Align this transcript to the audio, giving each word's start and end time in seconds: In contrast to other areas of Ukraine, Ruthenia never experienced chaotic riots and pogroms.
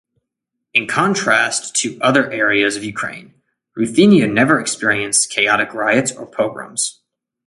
In 0.73 0.87
contrast 0.87 1.75
to 1.75 1.99
other 2.01 2.31
areas 2.31 2.75
of 2.75 2.83
Ukraine, 2.83 3.35
Ruthenia 3.77 4.25
never 4.25 4.59
experienced 4.59 5.29
chaotic 5.29 5.75
riots 5.75 6.09
and 6.09 6.31
pogroms. 6.31 7.01